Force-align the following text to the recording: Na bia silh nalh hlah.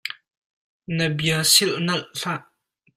Na 0.95 1.05
bia 1.17 1.37
silh 1.53 1.77
nalh 1.85 2.07
hlah. 2.19 2.41